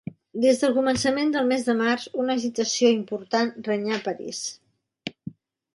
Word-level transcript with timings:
Des 0.43 0.61
del 0.61 0.71
començament 0.77 1.33
del 1.35 1.45
mes 1.51 1.67
de 1.67 1.75
març, 1.83 2.07
una 2.23 2.39
agitació 2.41 2.91
important 2.97 3.53
regnà 3.69 3.95
a 4.01 4.05
París. 4.09 4.45